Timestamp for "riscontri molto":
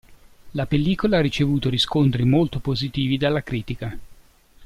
1.69-2.57